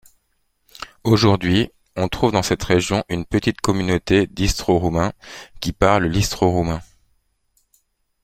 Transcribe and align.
Aujourd’hui, 1.03 1.69
on 1.95 2.07
trouve 2.07 2.31
dans 2.31 2.41
cette 2.41 2.63
région 2.63 3.03
une 3.07 3.23
petite 3.23 3.61
communauté 3.61 4.25
d’Istro-roumains, 4.25 5.13
qui 5.59 5.73
parlent 5.73 6.05
l’istro-roumain. 6.07 6.81